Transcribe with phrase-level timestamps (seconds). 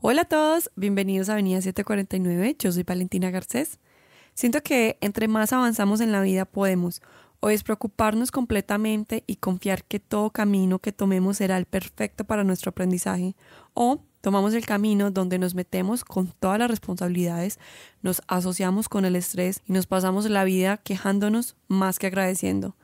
[0.00, 3.80] Hola a todos, bienvenidos a Avenida 749, yo soy Valentina Garcés.
[4.32, 7.02] Siento que entre más avanzamos en la vida podemos
[7.40, 12.70] o despreocuparnos completamente y confiar que todo camino que tomemos será el perfecto para nuestro
[12.70, 13.34] aprendizaje,
[13.74, 17.58] o tomamos el camino donde nos metemos con todas las responsabilidades,
[18.00, 22.76] nos asociamos con el estrés y nos pasamos la vida quejándonos más que agradeciendo.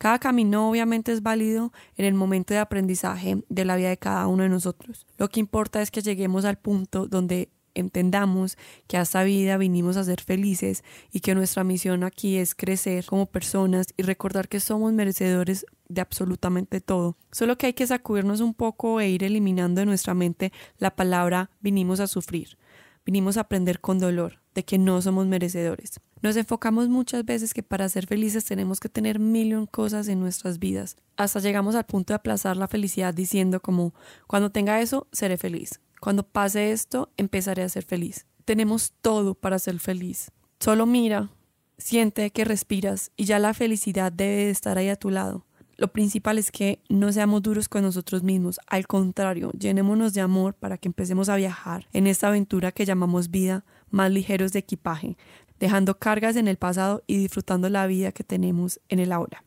[0.00, 4.28] Cada camino obviamente es válido en el momento de aprendizaje de la vida de cada
[4.28, 5.06] uno de nosotros.
[5.18, 9.98] Lo que importa es que lleguemos al punto donde entendamos que a esta vida vinimos
[9.98, 14.58] a ser felices y que nuestra misión aquí es crecer como personas y recordar que
[14.58, 17.18] somos merecedores de absolutamente todo.
[17.30, 21.50] Solo que hay que sacudirnos un poco e ir eliminando de nuestra mente la palabra
[21.60, 22.56] vinimos a sufrir.
[23.04, 26.00] Vinimos a aprender con dolor de que no somos merecedores.
[26.22, 30.58] Nos enfocamos muchas veces que para ser felices tenemos que tener millón cosas en nuestras
[30.58, 30.96] vidas.
[31.16, 33.94] Hasta llegamos al punto de aplazar la felicidad diciendo como
[34.26, 35.80] cuando tenga eso seré feliz.
[36.00, 38.26] Cuando pase esto empezaré a ser feliz.
[38.44, 40.30] Tenemos todo para ser feliz.
[40.58, 41.30] Solo mira,
[41.78, 45.46] siente que respiras y ya la felicidad debe de estar ahí a tu lado.
[45.80, 50.52] Lo principal es que no seamos duros con nosotros mismos, al contrario, llenémonos de amor
[50.52, 55.16] para que empecemos a viajar en esta aventura que llamamos vida más ligeros de equipaje,
[55.58, 59.42] dejando cargas en el pasado y disfrutando la vida que tenemos en el ahora.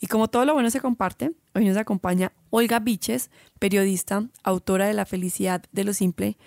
[0.00, 4.94] Y como todo lo bueno se comparte, hoy nos acompaña Olga Biches, periodista, autora de
[4.94, 6.38] La felicidad de lo simple,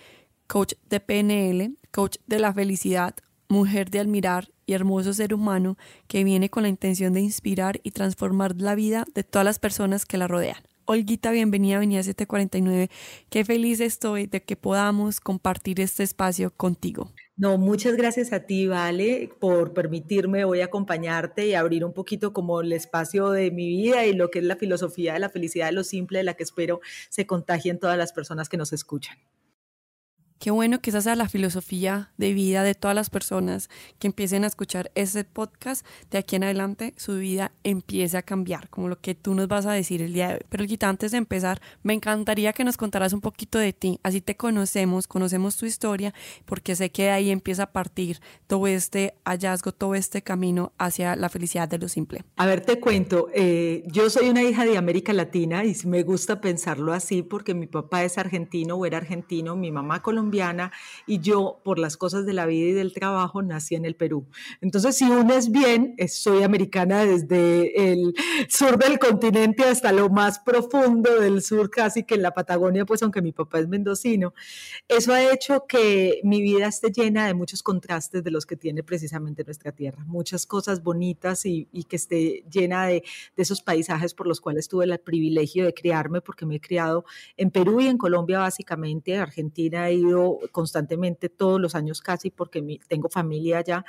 [0.48, 3.16] coach de PNL, coach de la felicidad,
[3.52, 7.91] mujer de admirar y hermoso ser humano que viene con la intención de inspirar y
[7.91, 10.63] transformar la vida de todas las personas que la rodean.
[10.85, 12.89] Olguita, bienvenida a Avenida 749.
[13.29, 17.11] Qué feliz estoy de que podamos compartir este espacio contigo.
[17.38, 22.61] No, muchas gracias a ti, Vale, por permitirme hoy acompañarte y abrir un poquito como
[22.61, 25.72] el espacio de mi vida y lo que es la filosofía de la felicidad de
[25.73, 29.17] lo simple, de la que espero se contagien todas las personas que nos escuchan.
[30.42, 33.69] Qué bueno que esa sea la filosofía de vida de todas las personas
[34.00, 35.85] que empiecen a escuchar ese podcast.
[36.09, 39.68] De aquí en adelante su vida empiece a cambiar, como lo que tú nos vas
[39.68, 40.40] a decir el día de hoy.
[40.50, 44.00] Pero Gita, antes de empezar, me encantaría que nos contaras un poquito de ti.
[44.02, 46.12] Así te conocemos, conocemos tu historia,
[46.46, 51.16] porque sé que de ahí empieza a partir todo este hallazgo, todo este camino hacia
[51.16, 52.23] la felicidad de lo simple.
[52.38, 53.28] A ver, te cuento.
[53.35, 57.68] Eh, yo soy una hija de América Latina y me gusta pensarlo así porque mi
[57.68, 60.31] papá es argentino o era argentino, mi mamá colombiana
[61.08, 64.25] y yo, por las cosas de la vida y del trabajo, nací en el Perú.
[64.62, 68.14] Entonces, si unes bien, soy americana desde el
[68.50, 73.02] sur del continente hasta lo más profundo del sur, casi que en la Patagonia, pues
[73.03, 74.34] aunque mi papá es mendocino.
[74.88, 78.84] Eso ha hecho que mi vida esté llena de muchos contrastes de los que tiene
[78.84, 83.03] precisamente nuestra tierra, muchas cosas bonitas y, que esté llena de,
[83.36, 87.06] de esos paisajes por los cuales tuve el privilegio de criarme, porque me he criado
[87.38, 90.21] en Perú y en Colombia básicamente, Argentina he ido
[90.52, 93.86] constantemente todos los años casi porque tengo familia allá,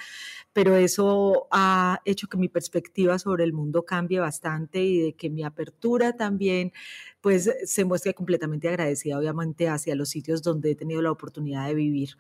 [0.52, 5.30] pero eso ha hecho que mi perspectiva sobre el mundo cambie bastante y de que
[5.30, 6.72] mi apertura también
[7.20, 11.74] pues se muestre completamente agradecida obviamente hacia los sitios donde he tenido la oportunidad de
[11.74, 12.16] vivir.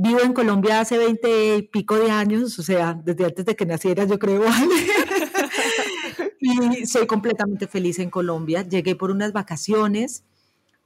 [0.00, 3.66] Vivo en Colombia hace 20 y pico de años, o sea, desde antes de que
[3.66, 4.44] naciera, yo creo.
[6.40, 8.62] y soy completamente feliz en Colombia.
[8.62, 10.22] Llegué por unas vacaciones,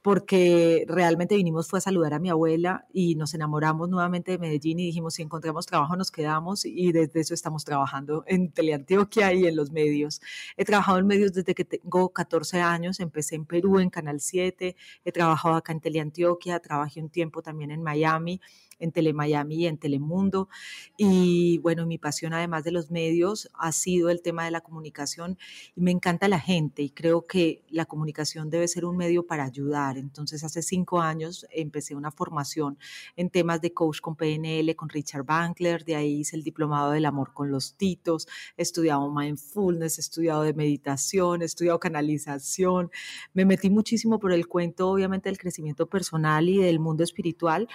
[0.03, 4.79] porque realmente vinimos fue a saludar a mi abuela y nos enamoramos nuevamente de Medellín
[4.79, 9.45] y dijimos si encontramos trabajo nos quedamos y desde eso estamos trabajando en Teleantioquia y
[9.45, 10.21] en los medios.
[10.57, 14.75] He trabajado en medios desde que tengo 14 años, empecé en Perú, en Canal 7,
[15.05, 18.41] he trabajado acá en Teleantioquia, trabajé un tiempo también en Miami
[18.83, 20.49] en Telemiami y en Telemundo.
[20.97, 25.37] Y bueno, mi pasión además de los medios ha sido el tema de la comunicación
[25.75, 29.45] y me encanta la gente y creo que la comunicación debe ser un medio para
[29.45, 29.97] ayudar.
[29.97, 32.77] Entonces hace cinco años empecé una formación
[33.15, 37.05] en temas de coach con PNL con Richard Bankler, de ahí hice el diplomado del
[37.05, 38.27] amor con los titos,
[38.57, 42.91] he estudiado mindfulness, he estudiado de meditación, he estudiado canalización,
[43.33, 47.69] me metí muchísimo por el cuento obviamente del crecimiento personal y del mundo espiritual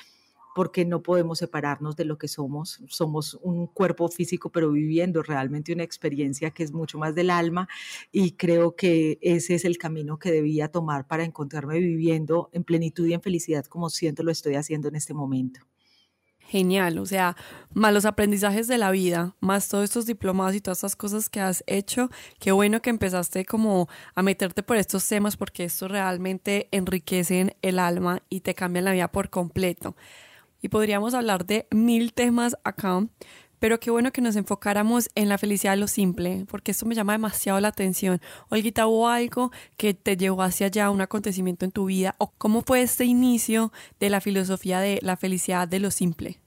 [0.59, 2.83] porque no podemos separarnos de lo que somos.
[2.89, 7.69] Somos un cuerpo físico, pero viviendo realmente una experiencia que es mucho más del alma
[8.11, 13.07] y creo que ese es el camino que debía tomar para encontrarme viviendo en plenitud
[13.07, 15.61] y en felicidad como siento lo estoy haciendo en este momento.
[16.41, 17.37] Genial, o sea,
[17.73, 21.39] más los aprendizajes de la vida, más todos estos diplomados y todas estas cosas que
[21.39, 26.67] has hecho, qué bueno que empezaste como a meterte por estos temas porque esto realmente
[26.73, 29.95] enriquecen el alma y te cambian la vida por completo
[30.61, 33.07] y podríamos hablar de mil temas acá,
[33.59, 36.95] pero qué bueno que nos enfocáramos en la felicidad de lo simple, porque esto me
[36.95, 38.21] llama demasiado la atención.
[38.51, 42.15] Olguita, ¿hubo algo que te llevó hacia allá, un acontecimiento en tu vida?
[42.19, 46.41] ¿O cómo fue este inicio de la filosofía de la felicidad de lo simple?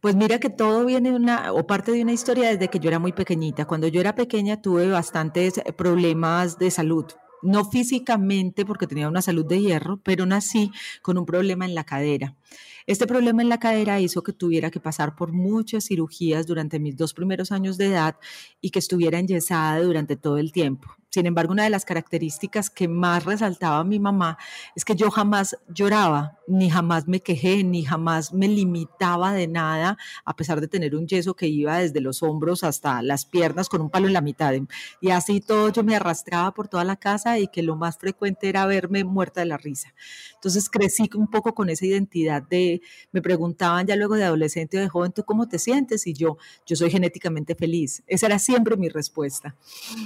[0.00, 2.98] Pues mira que todo viene una, o parte de una historia desde que yo era
[2.98, 3.66] muy pequeñita.
[3.66, 7.06] Cuando yo era pequeña tuve bastantes problemas de salud
[7.42, 10.70] no físicamente porque tenía una salud de hierro, pero nací
[11.02, 12.36] con un problema en la cadera.
[12.86, 16.96] Este problema en la cadera hizo que tuviera que pasar por muchas cirugías durante mis
[16.96, 18.16] dos primeros años de edad
[18.60, 20.99] y que estuviera enyesada durante todo el tiempo.
[21.10, 24.38] Sin embargo, una de las características que más resaltaba mi mamá
[24.76, 29.98] es que yo jamás lloraba, ni jamás me quejé, ni jamás me limitaba de nada,
[30.24, 33.80] a pesar de tener un yeso que iba desde los hombros hasta las piernas con
[33.80, 34.52] un palo en la mitad.
[35.00, 38.48] Y así todo yo me arrastraba por toda la casa y que lo más frecuente
[38.48, 39.94] era verme muerta de la risa.
[40.34, 44.80] Entonces crecí un poco con esa identidad de, me preguntaban ya luego de adolescente o
[44.80, 46.06] de joven, ¿tú cómo te sientes?
[46.06, 48.02] Y yo, yo soy genéticamente feliz.
[48.06, 49.56] Esa era siempre mi respuesta.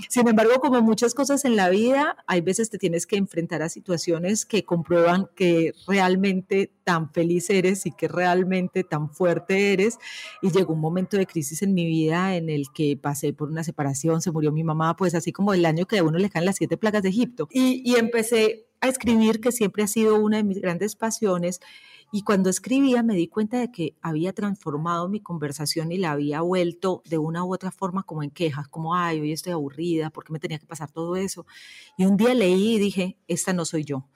[0.09, 3.69] Sin embargo, como muchas cosas en la vida, hay veces te tienes que enfrentar a
[3.69, 9.99] situaciones que comprueban que realmente tan feliz eres y que realmente tan fuerte eres.
[10.41, 13.65] Y llegó un momento de crisis en mi vida en el que pasé por una
[13.65, 16.45] separación, se murió mi mamá, pues así como el año que a uno le caen
[16.45, 17.49] las siete plagas de Egipto.
[17.51, 21.61] Y, y empecé a escribir, que siempre ha sido una de mis grandes pasiones.
[22.13, 26.43] Y cuando escribía me di cuenta de que había transformado mi conversación y la había
[26.43, 30.25] vuelto de una u otra forma como en quejas, como, ay, hoy estoy aburrida, ¿por
[30.25, 31.47] qué me tenía que pasar todo eso?
[31.97, 34.07] Y un día leí y dije, esta no soy yo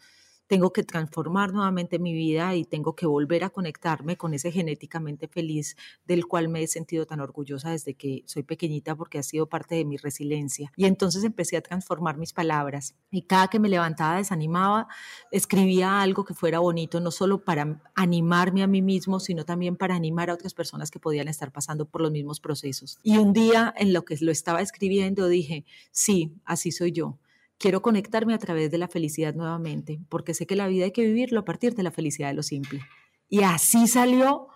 [0.49, 5.29] tengo que transformar nuevamente mi vida y tengo que volver a conectarme con ese genéticamente
[5.29, 9.47] feliz del cual me he sentido tan orgullosa desde que soy pequeñita porque ha sido
[9.47, 10.73] parte de mi resiliencia.
[10.75, 14.89] Y entonces empecé a transformar mis palabras y cada que me levantaba desanimaba,
[15.31, 19.95] escribía algo que fuera bonito, no solo para animarme a mí mismo, sino también para
[19.95, 22.99] animar a otras personas que podían estar pasando por los mismos procesos.
[23.03, 27.19] Y un día en lo que lo estaba escribiendo dije, sí, así soy yo
[27.59, 31.05] quiero conectarme a través de la felicidad nuevamente, porque sé que la vida hay que
[31.05, 32.81] vivirlo a partir de la felicidad de lo simple.
[33.29, 34.49] Y así salió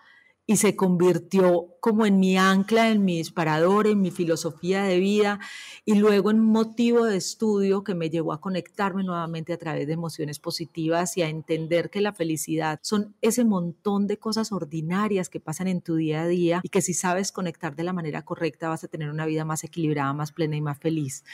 [0.45, 5.39] y se convirtió como en mi ancla, en mi disparador, en mi filosofía de vida
[5.85, 9.93] y luego en motivo de estudio que me llevó a conectarme nuevamente a través de
[9.93, 15.41] emociones positivas y a entender que la felicidad son ese montón de cosas ordinarias que
[15.41, 18.69] pasan en tu día a día y que si sabes conectar de la manera correcta
[18.69, 21.25] vas a tener una vida más equilibrada, más plena y más feliz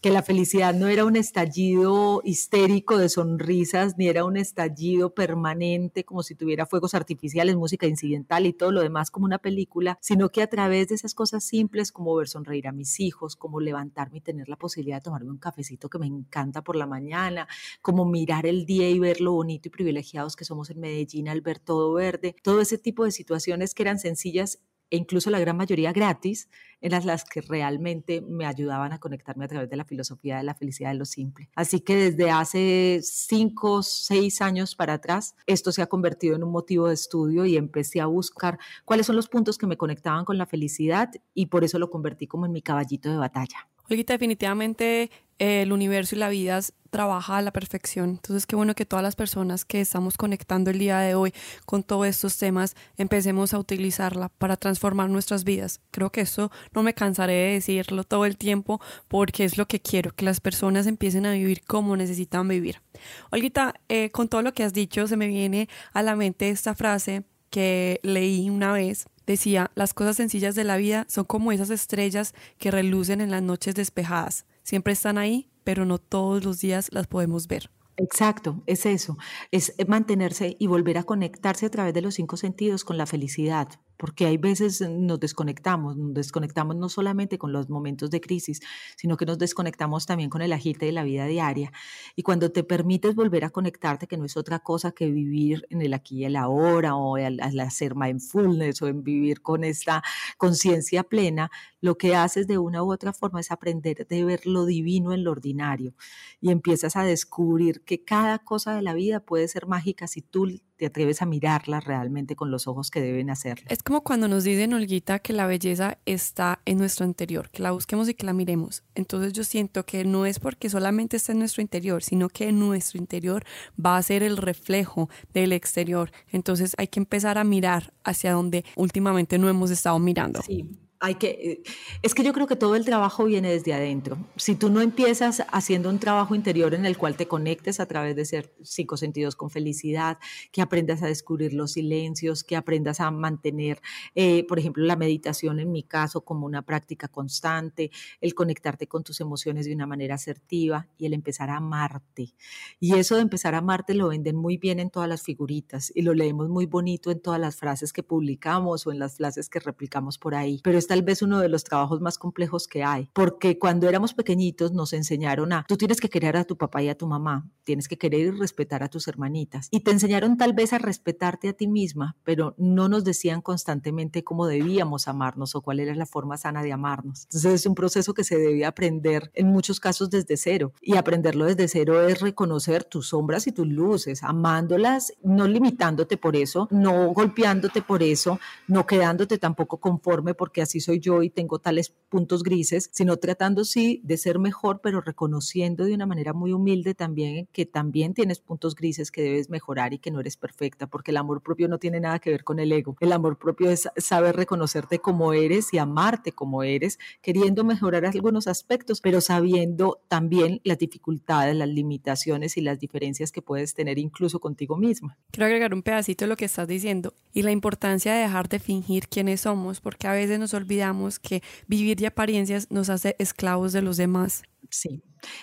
[0.00, 6.04] que la felicidad no era un estallido histérico de sonrisas, ni era un estallido permanente
[6.04, 10.28] como si tuviera fuegos artificiales, música incidental y todo lo demás como una película, sino
[10.28, 14.18] que a través de esas cosas simples como ver sonreír a mis hijos, como levantarme
[14.18, 17.48] y tener la posibilidad de tomarme un cafecito que me encanta por la mañana,
[17.82, 21.40] como mirar el día y ver lo bonito y privilegiados que somos en Medellín al
[21.40, 25.56] ver todo verde, todo ese tipo de situaciones que eran sencillas e incluso la gran
[25.56, 26.48] mayoría gratis,
[26.80, 30.54] eran las que realmente me ayudaban a conectarme a través de la filosofía de la
[30.54, 31.50] felicidad de lo simple.
[31.54, 36.52] Así que desde hace cinco, seis años para atrás, esto se ha convertido en un
[36.52, 40.38] motivo de estudio y empecé a buscar cuáles son los puntos que me conectaban con
[40.38, 43.68] la felicidad y por eso lo convertí como en mi caballito de batalla.
[43.90, 48.10] Olguita, definitivamente el universo y la vida trabaja a la perfección.
[48.10, 51.32] Entonces, qué bueno que todas las personas que estamos conectando el día de hoy
[51.66, 55.80] con todos estos temas empecemos a utilizarla para transformar nuestras vidas.
[55.90, 59.80] Creo que eso no me cansaré de decirlo todo el tiempo porque es lo que
[59.80, 62.80] quiero, que las personas empiecen a vivir como necesitan vivir.
[63.30, 66.74] Olguita, eh, con todo lo que has dicho, se me viene a la mente esta
[66.74, 71.68] frase que leí una vez decía, las cosas sencillas de la vida son como esas
[71.68, 76.90] estrellas que relucen en las noches despejadas siempre están ahí, pero no todos los días
[76.92, 77.70] las podemos ver.
[77.96, 79.16] Exacto, es eso,
[79.50, 83.68] es mantenerse y volver a conectarse a través de los cinco sentidos con la felicidad,
[83.98, 88.60] porque hay veces nos desconectamos, desconectamos no solamente con los momentos de crisis,
[88.96, 91.72] sino que nos desconectamos también con el agite de la vida diaria.
[92.16, 95.82] Y cuando te permites volver a conectarte, que no es otra cosa que vivir en
[95.82, 100.02] el aquí y el ahora, o al, hacer mindfulness, o en vivir con esta
[100.38, 101.50] conciencia plena,
[101.80, 105.24] lo que haces de una u otra forma es aprender de ver lo divino en
[105.24, 105.94] lo ordinario.
[106.40, 110.60] Y empiezas a descubrir que cada cosa de la vida puede ser mágica si tú
[110.78, 113.66] te atreves a mirarla realmente con los ojos que deben hacerlo.
[113.68, 117.72] Es como cuando nos dicen, Olguita, que la belleza está en nuestro interior, que la
[117.72, 118.84] busquemos y que la miremos.
[118.94, 122.98] Entonces yo siento que no es porque solamente está en nuestro interior, sino que nuestro
[122.98, 123.44] interior
[123.84, 126.12] va a ser el reflejo del exterior.
[126.30, 130.42] Entonces hay que empezar a mirar hacia donde últimamente no hemos estado mirando.
[130.42, 130.64] Sí
[131.00, 131.62] hay que, eh,
[132.02, 134.18] es que yo creo que todo el trabajo viene desde adentro.
[134.36, 138.16] Si tú no empiezas haciendo un trabajo interior en el cual te conectes a través
[138.16, 140.18] de ser cinco sentidos con felicidad,
[140.50, 143.80] que aprendas a descubrir los silencios, que aprendas a mantener,
[144.14, 147.90] eh, por ejemplo, la meditación en mi caso como una práctica constante,
[148.20, 152.34] el conectarte con tus emociones de una manera asertiva y el empezar a amarte.
[152.80, 156.02] Y eso de empezar a amarte lo venden muy bien en todas las figuritas y
[156.02, 159.60] lo leemos muy bonito en todas las frases que publicamos o en las frases que
[159.60, 160.60] replicamos por ahí.
[160.64, 164.72] Pero tal vez uno de los trabajos más complejos que hay, porque cuando éramos pequeñitos
[164.72, 167.86] nos enseñaron a, tú tienes que querer a tu papá y a tu mamá, tienes
[167.86, 169.68] que querer y respetar a tus hermanitas.
[169.70, 174.24] Y te enseñaron tal vez a respetarte a ti misma, pero no nos decían constantemente
[174.24, 177.24] cómo debíamos amarnos o cuál era la forma sana de amarnos.
[177.24, 180.72] Entonces es un proceso que se debe aprender en muchos casos desde cero.
[180.80, 186.34] Y aprenderlo desde cero es reconocer tus sombras y tus luces, amándolas, no limitándote por
[186.36, 191.58] eso, no golpeándote por eso, no quedándote tampoco conforme porque así soy yo y tengo
[191.58, 196.52] tales puntos grises, sino tratando sí de ser mejor, pero reconociendo de una manera muy
[196.52, 200.86] humilde también que también tienes puntos grises que debes mejorar y que no eres perfecta,
[200.86, 202.96] porque el amor propio no tiene nada que ver con el ego.
[203.00, 208.46] El amor propio es saber reconocerte como eres y amarte como eres, queriendo mejorar algunos
[208.46, 214.40] aspectos, pero sabiendo también las dificultades, las limitaciones y las diferencias que puedes tener incluso
[214.40, 215.16] contigo misma.
[215.30, 218.58] Quiero agregar un pedacito de lo que estás diciendo y la importancia de dejar de
[218.58, 223.72] fingir quiénes somos, porque a veces nos olvidamos que vivir de apariencias nos hace esclavos
[223.72, 224.42] de los demás.
[224.70, 225.02] Sí.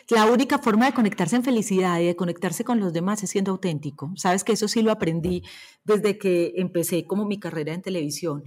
[0.10, 3.52] La única forma de conectarse en felicidad y de conectarse con los demás es siendo
[3.52, 4.14] auténtico.
[4.16, 5.42] Sabes que eso sí lo aprendí
[5.84, 8.44] desde que empecé como mi carrera en televisión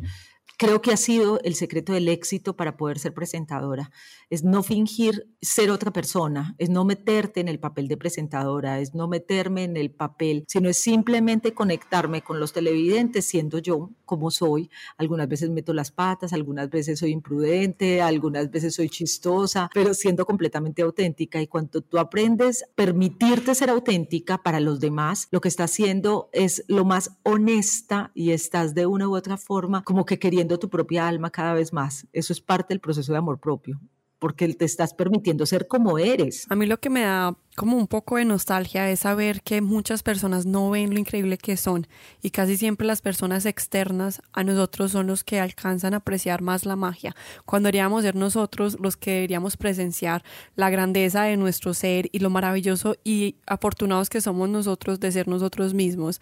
[0.59, 3.93] creo que ha sido el secreto del éxito para poder ser presentadora.
[4.29, 8.93] Es no fingir ser otra persona, es no meterte en el papel de presentadora, es
[8.93, 14.33] no meterme en el papel, sino es simplemente conectarme con los televidentes siendo yo como
[14.33, 14.69] soy.
[14.97, 20.27] Algunas veces meto las patas, algunas veces soy imprudente, algunas veces soy chistosa, pero siendo
[20.27, 21.41] completamente auténtica.
[21.41, 26.65] Y cuando tú aprendes permitirte ser auténtica para los demás, lo que estás haciendo es
[26.67, 31.07] lo más honesta y estás de una u otra forma como que queriendo tu propia
[31.07, 32.07] alma cada vez más.
[32.13, 33.81] Eso es parte del proceso de amor propio,
[34.19, 36.47] porque te estás permitiendo ser como eres.
[36.49, 40.05] A mí lo que me da como un poco de nostalgia es saber que muchas
[40.05, 41.89] personas no ven lo increíble que son
[42.23, 46.65] y casi siempre las personas externas a nosotros son los que alcanzan a apreciar más
[46.65, 50.23] la magia, cuando deberíamos ser nosotros los que deberíamos presenciar
[50.55, 55.27] la grandeza de nuestro ser y lo maravilloso y afortunados que somos nosotros de ser
[55.27, 56.21] nosotros mismos.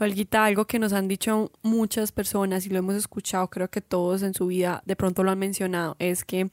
[0.00, 4.22] Olguita, algo que nos han dicho muchas personas y lo hemos escuchado, creo que todos
[4.22, 6.50] en su vida de pronto lo han mencionado, es que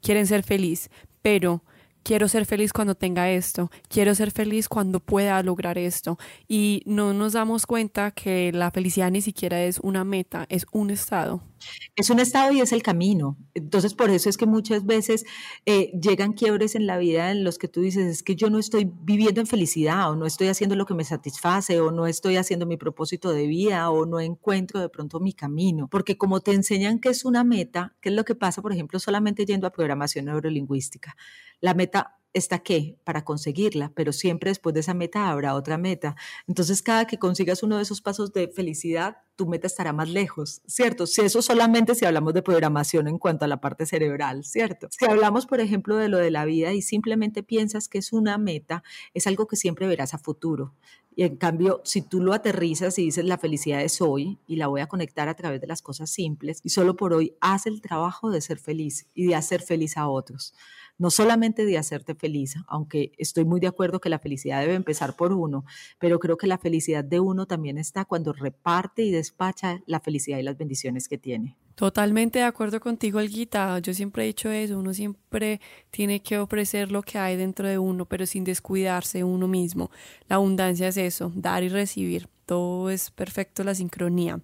[0.00, 1.64] quieren ser feliz, pero
[2.04, 6.18] quiero ser feliz cuando tenga esto, quiero ser feliz cuando pueda lograr esto.
[6.46, 10.90] Y no nos damos cuenta que la felicidad ni siquiera es una meta, es un
[10.90, 11.42] estado.
[11.96, 13.36] Es un estado y es el camino.
[13.54, 15.24] Entonces, por eso es que muchas veces
[15.66, 18.58] eh, llegan quiebres en la vida en los que tú dices, es que yo no
[18.58, 22.36] estoy viviendo en felicidad o no estoy haciendo lo que me satisface o no estoy
[22.36, 25.88] haciendo mi propósito de vida o no encuentro de pronto mi camino.
[25.88, 28.98] Porque como te enseñan que es una meta, ¿qué es lo que pasa, por ejemplo,
[28.98, 31.16] solamente yendo a programación neurolingüística?
[31.60, 36.16] La meta está qué para conseguirla, pero siempre después de esa meta habrá otra meta.
[36.46, 40.60] Entonces, cada que consigas uno de esos pasos de felicidad, tu meta estará más lejos,
[40.66, 41.06] ¿cierto?
[41.06, 44.88] Si eso solamente si hablamos de programación en cuanto a la parte cerebral, ¿cierto?
[44.90, 48.36] Si hablamos, por ejemplo, de lo de la vida y simplemente piensas que es una
[48.36, 48.82] meta,
[49.14, 50.74] es algo que siempre verás a futuro.
[51.16, 54.66] Y en cambio, si tú lo aterrizas y dices la felicidad es hoy y la
[54.66, 57.80] voy a conectar a través de las cosas simples y solo por hoy haz el
[57.80, 60.54] trabajo de ser feliz y de hacer feliz a otros
[60.98, 65.16] no solamente de hacerte feliz, aunque estoy muy de acuerdo que la felicidad debe empezar
[65.16, 65.64] por uno,
[65.98, 70.38] pero creo que la felicidad de uno también está cuando reparte y despacha la felicidad
[70.38, 71.56] y las bendiciones que tiene.
[71.74, 73.80] Totalmente de acuerdo contigo, Elguita.
[73.80, 75.60] Yo siempre he dicho eso, uno siempre
[75.90, 79.90] tiene que ofrecer lo que hay dentro de uno, pero sin descuidarse uno mismo.
[80.28, 82.28] La abundancia es eso, dar y recibir.
[82.46, 84.40] Todo es perfecto, la sincronía.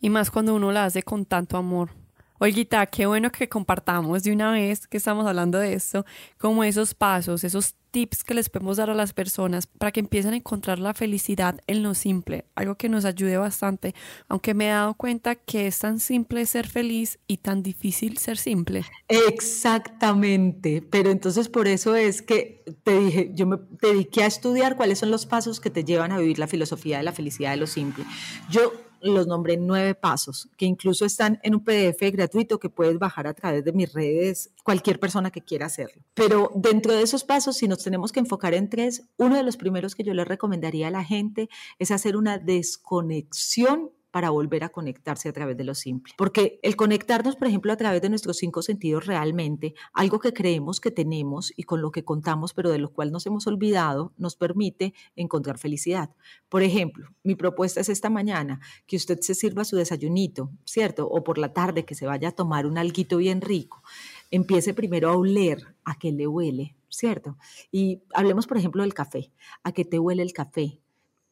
[0.00, 2.03] Y más cuando uno la hace con tanto amor.
[2.44, 6.04] Olguita, qué bueno que compartamos de una vez que estamos hablando de esto,
[6.36, 10.34] como esos pasos, esos tips que les podemos dar a las personas para que empiecen
[10.34, 13.94] a encontrar la felicidad en lo simple, algo que nos ayude bastante,
[14.28, 18.36] aunque me he dado cuenta que es tan simple ser feliz y tan difícil ser
[18.36, 18.84] simple.
[19.08, 24.98] Exactamente, pero entonces por eso es que te dije, yo me dediqué a estudiar cuáles
[24.98, 27.66] son los pasos que te llevan a vivir la filosofía de la felicidad de lo
[27.66, 28.04] simple.
[28.50, 28.70] Yo
[29.12, 33.34] los nombré nueve pasos, que incluso están en un PDF gratuito que puedes bajar a
[33.34, 36.02] través de mis redes, cualquier persona que quiera hacerlo.
[36.14, 39.56] Pero dentro de esos pasos, si nos tenemos que enfocar en tres, uno de los
[39.56, 44.68] primeros que yo le recomendaría a la gente es hacer una desconexión para volver a
[44.68, 46.14] conectarse a través de lo simple.
[46.16, 50.80] Porque el conectarnos, por ejemplo, a través de nuestros cinco sentidos realmente, algo que creemos
[50.80, 54.36] que tenemos y con lo que contamos, pero de lo cual nos hemos olvidado, nos
[54.36, 56.10] permite encontrar felicidad.
[56.48, 61.08] Por ejemplo, mi propuesta es esta mañana, que usted se sirva su desayunito, ¿cierto?
[61.08, 63.82] O por la tarde que se vaya a tomar un alguito bien rico.
[64.30, 67.36] Empiece primero a oler a qué le huele, ¿cierto?
[67.72, 69.32] Y hablemos, por ejemplo, del café.
[69.64, 70.83] ¿A qué te huele el café?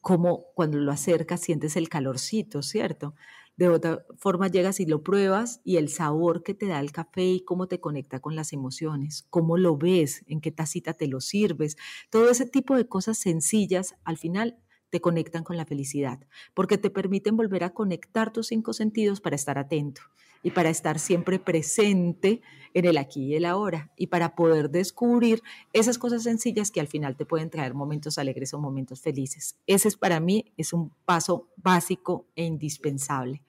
[0.03, 3.15] Como cuando lo acercas sientes el calorcito, ¿cierto?
[3.55, 7.23] De otra forma llegas y lo pruebas y el sabor que te da el café
[7.23, 11.21] y cómo te conecta con las emociones, cómo lo ves, en qué tacita te lo
[11.21, 11.77] sirves,
[12.09, 14.57] todo ese tipo de cosas sencillas al final
[14.93, 16.19] te conectan con la felicidad,
[16.53, 20.03] porque te permiten volver a conectar tus cinco sentidos para estar atento
[20.43, 22.43] y para estar siempre presente
[22.75, 25.41] en el aquí y el ahora y para poder descubrir
[25.73, 29.55] esas cosas sencillas que al final te pueden traer momentos alegres o momentos felices.
[29.65, 33.41] Ese es para mí es un paso básico e indispensable.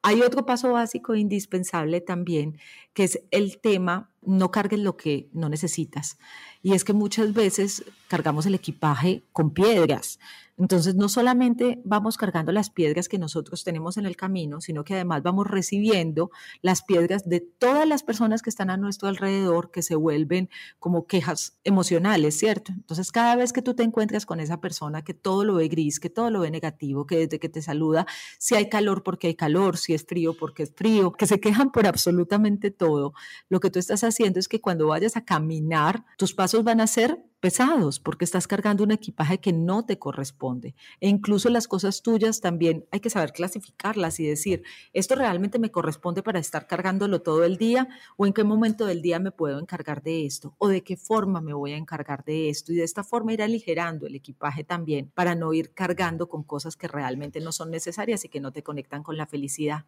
[0.00, 2.56] Hay otro paso básico e indispensable también,
[2.94, 6.18] que es el tema no cargues lo que no necesitas.
[6.62, 10.18] Y es que muchas veces cargamos el equipaje con piedras.
[10.58, 14.94] Entonces, no solamente vamos cargando las piedras que nosotros tenemos en el camino, sino que
[14.94, 19.82] además vamos recibiendo las piedras de todas las personas que están a nuestro alrededor, que
[19.82, 22.70] se vuelven como quejas emocionales, ¿cierto?
[22.70, 25.98] Entonces, cada vez que tú te encuentras con esa persona que todo lo ve gris,
[25.98, 28.06] que todo lo ve negativo, que desde que te saluda,
[28.38, 31.72] si hay calor porque hay calor, si es frío porque es frío, que se quejan
[31.72, 33.14] por absolutamente todo,
[33.48, 36.86] lo que tú estás haciendo es que cuando vayas a caminar, tus pasos van a
[36.86, 40.76] ser pesados porque estás cargando un equipaje que no te corresponde.
[41.00, 45.72] E incluso las cosas tuyas también hay que saber clasificarlas y decir, ¿esto realmente me
[45.72, 47.88] corresponde para estar cargándolo todo el día?
[48.16, 50.54] ¿O en qué momento del día me puedo encargar de esto?
[50.58, 52.72] ¿O de qué forma me voy a encargar de esto?
[52.72, 56.76] Y de esta forma ir aligerando el equipaje también para no ir cargando con cosas
[56.76, 59.84] que realmente no son necesarias y que no te conectan con la felicidad.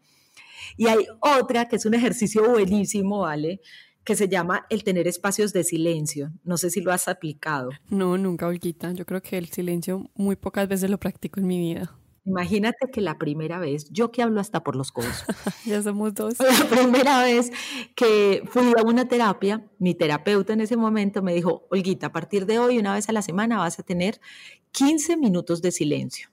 [0.76, 3.60] Y hay otra que es un ejercicio buenísimo, ¿vale?
[4.04, 6.30] Que se llama el tener espacios de silencio.
[6.44, 7.70] No sé si lo has aplicado.
[7.88, 8.92] No, nunca, Olguita.
[8.92, 11.96] Yo creo que el silencio muy pocas veces lo practico en mi vida.
[12.26, 15.24] Imagínate que la primera vez, yo que hablo hasta por los codos.
[15.66, 16.38] ya somos dos.
[16.38, 17.50] La primera vez
[17.94, 22.46] que fui a una terapia, mi terapeuta en ese momento me dijo, Olguita, a partir
[22.46, 24.20] de hoy, una vez a la semana, vas a tener
[24.72, 26.30] 15 minutos de silencio.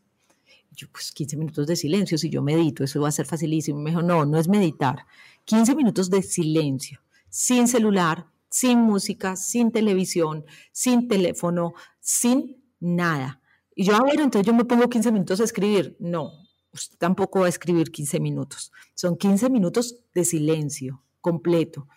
[0.74, 3.80] Yo, pues 15 minutos de silencio, si yo medito, eso va a ser facilísimo.
[3.80, 5.06] Me dijo, no, no es meditar.
[5.44, 13.42] 15 minutos de silencio sin celular, sin música, sin televisión, sin teléfono, sin nada.
[13.74, 15.96] Y yo, a ver, entonces yo me pongo 15 minutos a escribir.
[16.00, 16.32] No,
[16.74, 18.72] usted tampoco va a escribir 15 minutos.
[18.94, 21.88] Son 15 minutos de silencio completo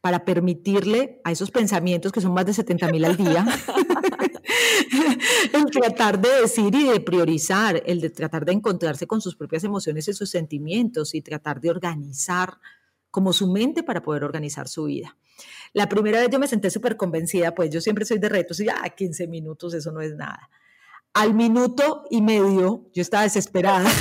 [0.00, 3.46] para permitirle a esos pensamientos que son más de 70 mil al día,
[5.52, 9.62] el tratar de decir y de priorizar, el de tratar de encontrarse con sus propias
[9.62, 12.58] emociones y sus sentimientos y tratar de organizar
[13.12, 15.16] como su mente para poder organizar su vida.
[15.72, 18.64] La primera vez yo me senté súper convencida, pues yo siempre soy de retos y
[18.64, 20.50] ya 15 minutos, eso no es nada.
[21.14, 23.88] Al minuto y medio yo estaba desesperada.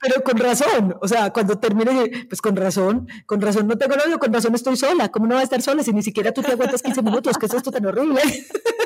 [0.00, 4.18] Pero con razón, o sea, cuando termine, pues con razón, con razón no tengo novio,
[4.20, 5.10] con razón estoy sola.
[5.10, 7.36] ¿Cómo no va a estar sola si ni siquiera tú te aguantas 15 minutos?
[7.36, 8.22] ¿Qué es esto tan horrible?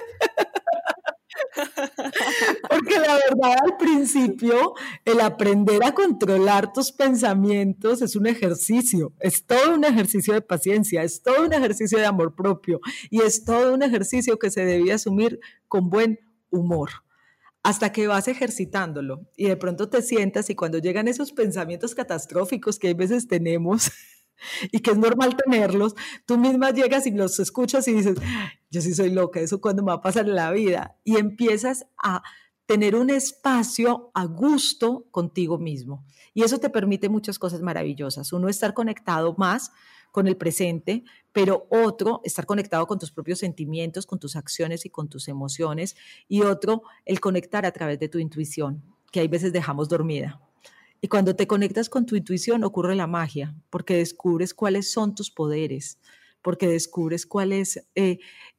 [2.83, 9.47] Porque la verdad, al principio, el aprender a controlar tus pensamientos es un ejercicio, es
[9.47, 13.75] todo un ejercicio de paciencia, es todo un ejercicio de amor propio y es todo
[13.75, 16.19] un ejercicio que se debía asumir con buen
[16.51, 16.91] humor
[17.63, 22.81] hasta que vas ejercitándolo y de pronto te sientas y cuando llegan esos pensamientos catastróficos
[22.81, 23.93] que a veces tenemos,
[24.73, 25.95] y que es normal tenerlos,
[26.27, 28.19] tú misma llegas y los escuchas y dices,
[28.71, 30.97] yo sí soy loca, eso cuando me va a pasar en la vida.
[31.05, 32.23] Y empiezas a
[32.67, 36.05] tener un espacio a gusto contigo mismo.
[36.35, 38.33] Y eso te permite muchas cosas maravillosas.
[38.33, 39.73] Uno, estar conectado más
[40.11, 44.91] con el presente, pero otro, estar conectado con tus propios sentimientos, con tus acciones y
[44.91, 45.97] con tus emociones.
[46.29, 50.41] Y otro, el conectar a través de tu intuición, que hay veces dejamos dormida.
[51.01, 55.31] Y cuando te conectas con tu intuición ocurre la magia, porque descubres cuáles son tus
[55.31, 55.99] poderes,
[56.43, 58.19] porque descubres cuál es eh,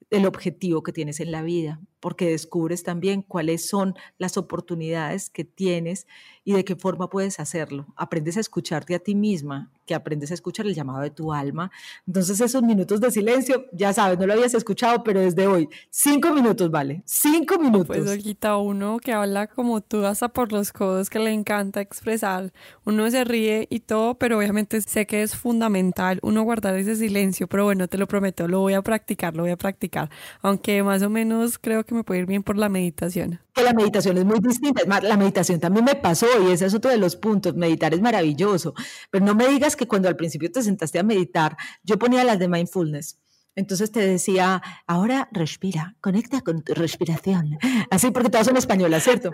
[0.09, 5.45] el objetivo que tienes en la vida, porque descubres también cuáles son las oportunidades que
[5.45, 6.05] tienes
[6.43, 7.85] y de qué forma puedes hacerlo.
[7.95, 11.71] Aprendes a escucharte a ti misma, que aprendes a escuchar el llamado de tu alma.
[12.05, 16.33] Entonces esos minutos de silencio, ya sabes, no lo habías escuchado, pero desde hoy, cinco
[16.33, 17.03] minutos, ¿vale?
[17.05, 17.95] Cinco minutos.
[17.95, 22.51] Pues quita uno que habla como tú hasta por los codos, que le encanta expresar.
[22.83, 27.47] Uno se ríe y todo, pero obviamente sé que es fundamental uno guardar ese silencio,
[27.47, 30.09] pero bueno, te lo prometo, lo voy a practicar, lo voy a practicar.
[30.41, 33.39] Aunque más o menos creo que me puede ir bien por la meditación.
[33.53, 34.82] Que la meditación es muy distinta.
[35.01, 37.56] La meditación también me pasó y ese es otro de los puntos.
[37.56, 38.73] Meditar es maravilloso.
[39.12, 42.39] Pero no me digas que cuando al principio te sentaste a meditar, yo ponía las
[42.39, 43.19] de mindfulness
[43.55, 47.57] entonces te decía, ahora respira, conecta con tu respiración.
[47.91, 49.31] Así porque todas son españolas, ¿cierto?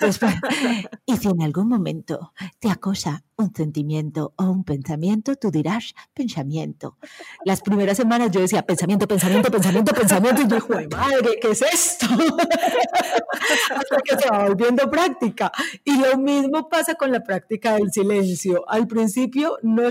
[1.06, 6.98] y si en algún momento te acosa un sentimiento o un pensamiento, tú dirás pensamiento.
[7.44, 10.58] Las primeras semanas yo decía pensamiento, pensamiento, pensamiento, pensamiento, y yo,
[10.90, 12.06] madre, ¿qué es esto?
[13.70, 15.50] Hasta que se va volviendo práctica.
[15.84, 18.68] Y lo mismo pasa con la práctica del silencio.
[18.68, 19.90] Al principio no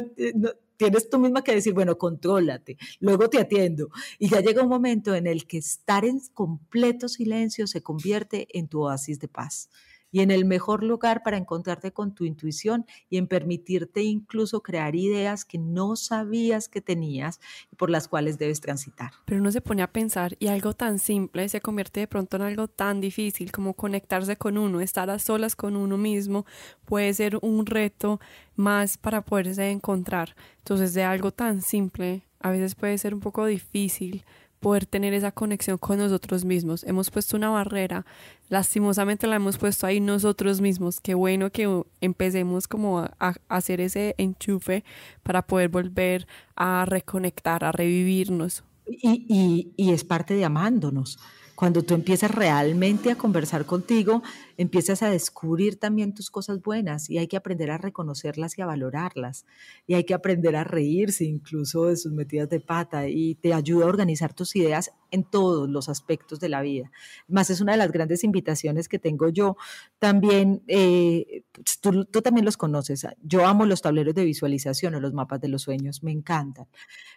[0.81, 3.89] tienes tú misma que decir, bueno, contrólate, luego te atiendo.
[4.17, 8.67] Y ya llega un momento en el que estar en completo silencio se convierte en
[8.67, 9.69] tu oasis de paz
[10.11, 14.95] y en el mejor lugar para encontrarte con tu intuición y en permitirte incluso crear
[14.95, 17.39] ideas que no sabías que tenías
[17.71, 19.11] y por las cuales debes transitar.
[19.25, 22.43] Pero uno se pone a pensar y algo tan simple se convierte de pronto en
[22.43, 26.45] algo tan difícil como conectarse con uno, estar a solas con uno mismo
[26.85, 28.19] puede ser un reto
[28.55, 30.35] más para poderse encontrar.
[30.57, 34.25] Entonces de algo tan simple a veces puede ser un poco difícil
[34.61, 36.85] poder tener esa conexión con nosotros mismos.
[36.85, 38.05] Hemos puesto una barrera,
[38.47, 41.01] lastimosamente la hemos puesto ahí nosotros mismos.
[41.01, 44.85] Qué bueno que empecemos como a, hacer ese enchufe
[45.23, 48.63] para poder volver a reconectar, a revivirnos.
[48.87, 51.19] Y, y, y es parte de amándonos.
[51.55, 54.23] Cuando tú empiezas realmente a conversar contigo,
[54.61, 58.67] empiezas a descubrir también tus cosas buenas y hay que aprender a reconocerlas y a
[58.67, 59.45] valorarlas.
[59.87, 63.85] Y hay que aprender a reírse incluso de sus metidas de pata y te ayuda
[63.85, 66.91] a organizar tus ideas en todos los aspectos de la vida.
[67.27, 69.57] Más es una de las grandes invitaciones que tengo yo.
[69.97, 73.07] También, eh, pues, tú, tú, también los conoces.
[73.23, 76.67] Yo amo los tableros de visualización o los mapas de los sueños, me encantan.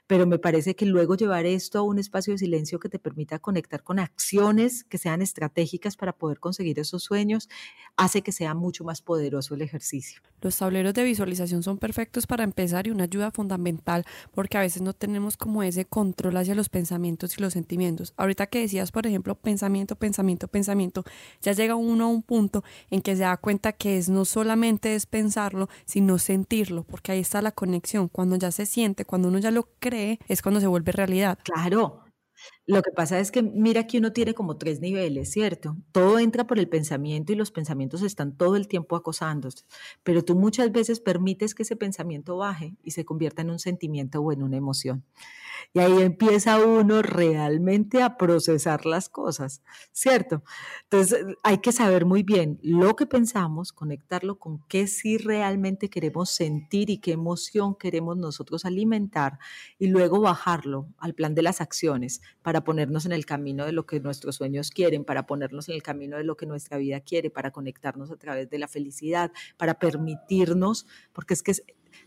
[0.06, 3.38] Pero me parece que luego llevar esto a un espacio de silencio que te permita
[3.38, 7.33] conectar con acciones que sean estratégicas para poder conseguir esos sueños
[7.96, 10.20] hace que sea mucho más poderoso el ejercicio.
[10.40, 14.82] Los tableros de visualización son perfectos para empezar y una ayuda fundamental porque a veces
[14.82, 18.12] no tenemos como ese control hacia los pensamientos y los sentimientos.
[18.16, 21.04] Ahorita que decías, por ejemplo, pensamiento, pensamiento, pensamiento,
[21.40, 24.94] ya llega uno a un punto en que se da cuenta que es no solamente
[24.94, 28.08] es pensarlo, sino sentirlo, porque ahí está la conexión.
[28.08, 31.38] Cuando ya se siente, cuando uno ya lo cree, es cuando se vuelve realidad.
[31.44, 32.03] Claro,
[32.66, 35.76] lo que pasa es que mira que uno tiene como tres niveles, ¿cierto?
[35.92, 39.64] Todo entra por el pensamiento y los pensamientos están todo el tiempo acosándose,
[40.02, 44.20] pero tú muchas veces permites que ese pensamiento baje y se convierta en un sentimiento
[44.20, 45.04] o en una emoción.
[45.72, 49.62] Y ahí empieza uno realmente a procesar las cosas,
[49.92, 50.42] ¿cierto?
[50.84, 56.30] Entonces hay que saber muy bien lo que pensamos, conectarlo con qué sí realmente queremos
[56.30, 59.38] sentir y qué emoción queremos nosotros alimentar
[59.78, 63.86] y luego bajarlo al plan de las acciones para ponernos en el camino de lo
[63.86, 67.30] que nuestros sueños quieren, para ponernos en el camino de lo que nuestra vida quiere,
[67.30, 71.52] para conectarnos a través de la felicidad, para permitirnos, porque es que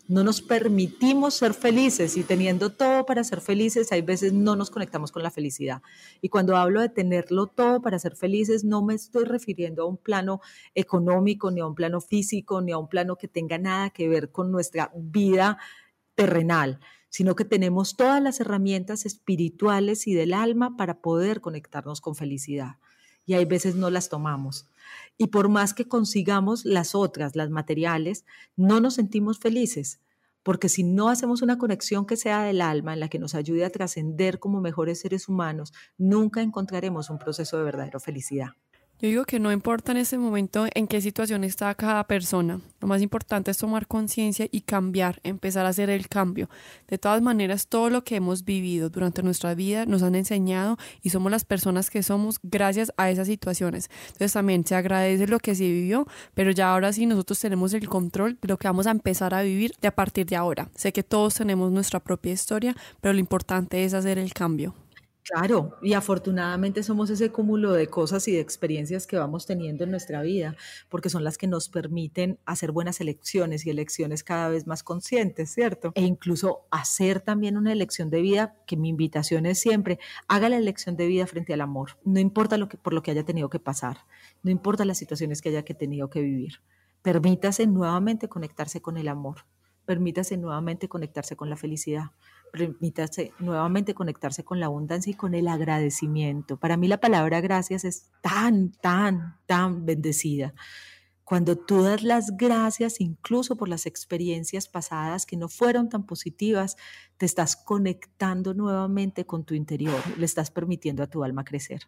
[0.08, 4.70] no nos permitimos ser felices y teniendo todo para ser felices, hay veces no nos
[4.70, 5.82] conectamos con la felicidad.
[6.22, 9.98] Y cuando hablo de tenerlo todo para ser felices, no me estoy refiriendo a un
[9.98, 10.40] plano
[10.76, 14.32] económico, ni a un plano físico, ni a un plano que tenga nada que ver
[14.32, 15.58] con nuestra vida
[16.16, 22.16] terrenal, sino que tenemos todas las herramientas espirituales y del alma para poder conectarnos con
[22.16, 22.78] felicidad.
[23.26, 24.70] Y hay veces no las tomamos.
[25.18, 30.00] Y por más que consigamos las otras, las materiales, no nos sentimos felices,
[30.44, 33.66] porque si no hacemos una conexión que sea del alma, en la que nos ayude
[33.66, 38.52] a trascender como mejores seres humanos, nunca encontraremos un proceso de verdadera felicidad.
[39.00, 42.62] Yo digo que no importa en ese momento en qué situación está cada persona.
[42.82, 46.50] Lo más importante es tomar conciencia y cambiar, empezar a hacer el cambio.
[46.88, 51.12] De todas maneras, todo lo que hemos vivido durante nuestra vida nos han enseñado y
[51.12, 53.92] somos las personas que somos gracias a esas situaciones.
[54.08, 57.88] Entonces también se agradece lo que se vivió, pero ya ahora sí nosotros tenemos el
[57.88, 60.70] control de lo que vamos a empezar a vivir de a partir de ahora.
[60.74, 64.74] Sé que todos tenemos nuestra propia historia, pero lo importante es hacer el cambio.
[65.30, 69.92] Claro, y afortunadamente somos ese cúmulo de cosas y de experiencias que vamos teniendo en
[69.92, 70.56] nuestra vida,
[70.88, 75.50] porque son las que nos permiten hacer buenas elecciones y elecciones cada vez más conscientes,
[75.52, 75.92] ¿cierto?
[75.96, 80.58] E incluso hacer también una elección de vida, que mi invitación es siempre, haga la
[80.58, 83.50] elección de vida frente al amor, no importa lo que, por lo que haya tenido
[83.50, 83.98] que pasar,
[84.44, 86.62] no importa las situaciones que haya que tenido que vivir,
[87.02, 89.46] permítase nuevamente conectarse con el amor,
[89.86, 92.12] permítase nuevamente conectarse con la felicidad
[92.52, 96.58] permítase nuevamente conectarse con la abundancia y con el agradecimiento.
[96.58, 100.54] Para mí la palabra gracias es tan, tan, tan bendecida.
[101.24, 106.78] Cuando tú das las gracias incluso por las experiencias pasadas que no fueron tan positivas,
[107.18, 111.82] te estás conectando nuevamente con tu interior, le estás permitiendo a tu alma crecer.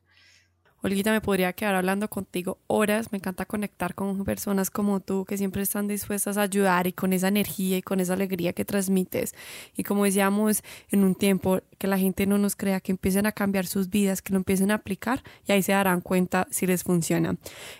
[0.81, 3.11] Olguita, me podría quedar hablando contigo horas.
[3.11, 7.11] Me encanta conectar con personas como tú que siempre están dispuestas a ayudar y con
[7.11, 9.35] esa energía y con esa alegría que transmites.
[9.75, 13.31] Y como decíamos en un tiempo, que la gente no nos crea, que empiecen a
[13.31, 16.83] cambiar sus vidas, que lo empiecen a aplicar y ahí se darán cuenta si les
[16.83, 17.37] funciona.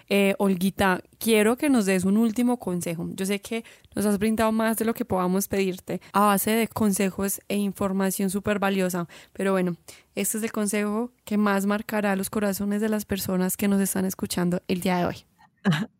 [0.10, 3.08] Eh, Olguita, quiero que nos des un último consejo.
[3.14, 3.64] Yo sé que
[3.96, 8.30] nos has brindado más de lo que podamos pedirte a base de consejos e información
[8.30, 9.76] súper valiosa, pero bueno,
[10.16, 14.06] este es el consejo que más marcará los corazones de las personas que nos están
[14.06, 15.16] escuchando el día de hoy.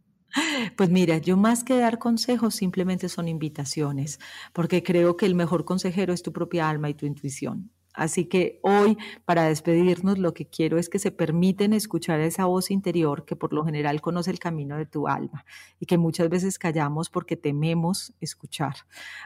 [0.78, 4.20] Pues mira, yo más que dar consejos simplemente son invitaciones,
[4.54, 7.72] porque creo que el mejor consejero es tu propia alma y tu intuición.
[7.94, 12.70] Así que hoy, para despedirnos, lo que quiero es que se permiten escuchar esa voz
[12.70, 15.44] interior que por lo general conoce el camino de tu alma
[15.80, 18.76] y que muchas veces callamos porque tememos escuchar.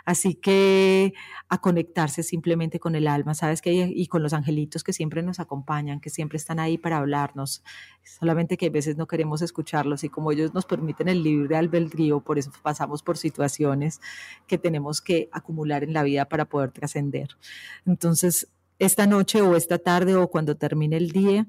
[0.06, 1.13] Así que
[1.49, 5.39] a conectarse simplemente con el alma, sabes que y con los angelitos que siempre nos
[5.39, 7.63] acompañan, que siempre están ahí para hablarnos,
[8.02, 12.21] solamente que a veces no queremos escucharlos y como ellos nos permiten el libre albedrío,
[12.21, 13.99] por eso pasamos por situaciones
[14.47, 17.30] que tenemos que acumular en la vida para poder trascender.
[17.86, 18.47] Entonces,
[18.86, 21.48] esta noche o esta tarde o cuando termine el día,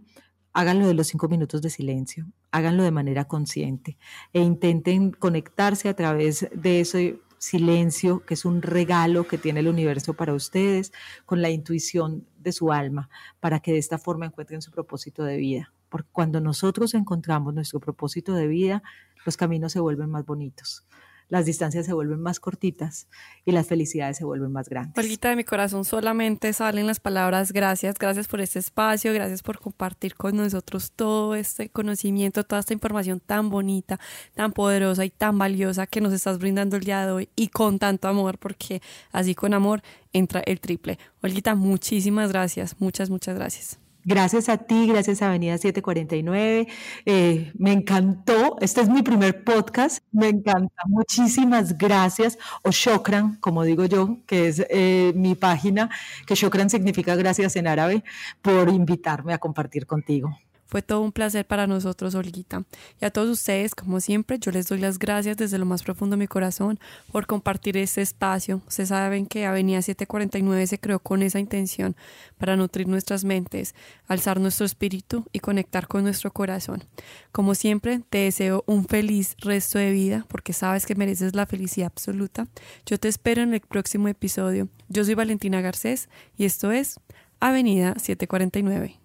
[0.53, 3.99] háganlo de los cinco minutos de silencio, háganlo de manera consciente
[4.33, 9.69] e intenten conectarse a través de ese silencio, que es un regalo que tiene el
[9.69, 10.93] universo para ustedes,
[11.27, 15.37] con la intuición de su alma, para que de esta forma encuentren su propósito de
[15.37, 15.73] vida.
[15.89, 18.83] Porque cuando nosotros encontramos nuestro propósito de vida,
[19.27, 20.87] los caminos se vuelven más bonitos
[21.35, 23.09] las distancias se vuelven más cortitas
[23.45, 24.97] y las felicidades se vuelven más grandes.
[24.97, 29.59] Olguita de mi corazón solamente salen las palabras gracias, gracias por este espacio, gracias por
[29.59, 33.99] compartir con nosotros todo este conocimiento, toda esta información tan bonita,
[34.35, 37.81] tan poderosa y tan valiosa que nos estás brindando el día de hoy y con
[37.81, 41.01] tanto amor, porque así con amor entra el triple.
[41.21, 43.84] Olguita, muchísimas gracias, muchas, muchas gracias.
[44.05, 46.69] Gracias a ti, gracias a Avenida 749.
[47.07, 48.57] Eh, me encantó.
[48.61, 50.05] Este es mi primer podcast.
[50.13, 50.75] Me encanta.
[50.87, 52.39] Muchísimas gracias.
[52.63, 55.91] O Shokran, como digo yo, que es eh, mi página,
[56.27, 58.05] que Shokran significa gracias en árabe,
[58.43, 60.37] por invitarme a compartir contigo.
[60.67, 62.65] Fue todo un placer para nosotros, Olguita.
[63.01, 66.17] Y a todos ustedes, como siempre, yo les doy las gracias desde lo más profundo
[66.17, 66.79] de mi corazón
[67.13, 68.63] por compartir este espacio.
[68.67, 71.97] Ustedes saben que Avenida 749 se creó con esa intención
[72.39, 73.75] para nutrir nuestras mentes,
[74.09, 76.85] alzar nuestro espíritu y conectar con nuestro corazón.
[77.33, 81.87] Como siempre, te deseo un feliz resto de vida porque sabes que mereces la felicidad
[81.87, 82.47] absoluta.
[82.87, 84.69] Yo te espero en el próximo episodio.
[84.89, 87.01] Yo soy Valentina Garcés y esto es
[87.41, 88.99] Avenida 749.